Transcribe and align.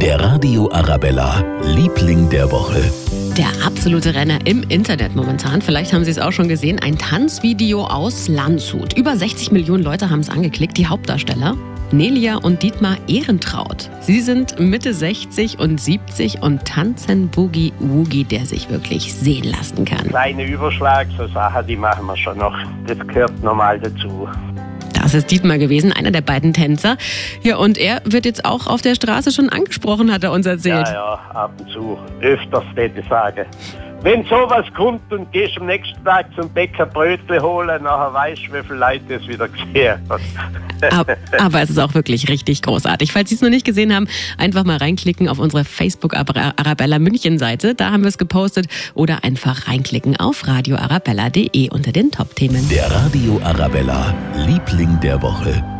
Der 0.00 0.18
Radio 0.18 0.66
Arabella, 0.72 1.44
Liebling 1.62 2.30
der 2.30 2.50
Woche. 2.50 2.80
Der 3.36 3.66
absolute 3.66 4.14
Renner 4.14 4.38
im 4.46 4.62
Internet 4.62 5.14
momentan. 5.14 5.60
Vielleicht 5.60 5.92
haben 5.92 6.04
Sie 6.04 6.10
es 6.10 6.18
auch 6.18 6.32
schon 6.32 6.48
gesehen. 6.48 6.78
Ein 6.78 6.96
Tanzvideo 6.96 7.84
aus 7.84 8.26
Landshut. 8.26 8.96
Über 8.96 9.14
60 9.14 9.52
Millionen 9.52 9.82
Leute 9.82 10.08
haben 10.08 10.20
es 10.20 10.30
angeklickt. 10.30 10.78
Die 10.78 10.86
Hauptdarsteller 10.86 11.54
Nelia 11.92 12.36
und 12.36 12.62
Dietmar 12.62 12.96
Ehrentraut. 13.08 13.90
Sie 14.00 14.20
sind 14.20 14.58
Mitte 14.60 14.94
60 14.94 15.58
und 15.58 15.80
70 15.80 16.40
und 16.40 16.64
tanzen 16.64 17.28
Boogie 17.28 17.72
Woogie, 17.80 18.24
der 18.24 18.46
sich 18.46 18.70
wirklich 18.70 19.12
sehen 19.12 19.44
lassen 19.50 19.84
kann. 19.84 20.06
Kleine 20.08 20.46
Überschlag, 20.46 21.08
so 21.18 21.26
Sachen, 21.28 21.66
die 21.66 21.76
machen 21.76 22.06
wir 22.06 22.16
schon 22.16 22.38
noch. 22.38 22.56
Das 22.86 22.98
gehört 23.06 23.42
normal 23.42 23.80
dazu. 23.80 24.28
Das 25.02 25.14
ist 25.14 25.30
Dietmar 25.30 25.58
gewesen, 25.58 25.92
einer 25.92 26.10
der 26.10 26.20
beiden 26.20 26.52
Tänzer. 26.52 26.96
Ja, 27.42 27.56
und 27.56 27.78
er 27.78 28.02
wird 28.04 28.26
jetzt 28.26 28.44
auch 28.44 28.66
auf 28.66 28.82
der 28.82 28.94
Straße 28.94 29.32
schon 29.32 29.48
angesprochen, 29.48 30.12
hat 30.12 30.22
er 30.24 30.32
uns 30.32 30.46
erzählt. 30.46 30.86
Ja, 30.88 30.92
ja, 30.92 31.20
ab 31.34 31.52
und 31.58 31.70
zu. 31.70 31.98
Öfters, 32.20 32.64
würde 32.74 33.00
ich 33.00 33.08
sagen. 33.08 33.46
Wenn 34.02 34.24
sowas 34.24 34.64
kommt 34.74 35.12
und 35.12 35.30
gehst 35.30 35.58
am 35.58 35.66
nächsten 35.66 36.02
Tag 36.04 36.26
zum 36.34 36.48
Bäcker 36.50 36.86
Brötchen 36.86 37.42
holen, 37.42 37.82
nachher 37.82 38.14
weißt 38.14 38.46
du, 38.48 38.54
wie 38.54 38.62
viele 38.62 38.78
Leute 38.78 39.14
es 39.14 39.28
wieder 39.28 39.46
gesehen 39.46 40.00
haben. 40.08 40.22
aber, 40.90 41.16
aber, 41.38 41.60
es 41.60 41.68
ist 41.68 41.78
auch 41.78 41.92
wirklich 41.92 42.28
richtig 42.30 42.62
großartig. 42.62 43.12
Falls 43.12 43.28
Sie 43.28 43.34
es 43.34 43.42
noch 43.42 43.50
nicht 43.50 43.66
gesehen 43.66 43.94
haben, 43.94 44.08
einfach 44.38 44.64
mal 44.64 44.78
reinklicken 44.78 45.28
auf 45.28 45.38
unsere 45.38 45.64
Facebook 45.64 46.14
Arabella 46.14 46.98
München 46.98 47.38
Seite. 47.38 47.74
Da 47.74 47.90
haben 47.90 48.02
wir 48.02 48.08
es 48.08 48.16
gepostet. 48.16 48.68
Oder 48.94 49.22
einfach 49.22 49.68
reinklicken 49.68 50.16
auf 50.16 50.46
radioarabella.de 50.46 51.68
unter 51.70 51.92
den 51.92 52.10
Top-Themen. 52.10 52.66
Der 52.70 52.90
Radio 52.90 53.38
Arabella, 53.44 54.14
Liebling 54.46 54.98
der 55.00 55.20
Woche. 55.20 55.79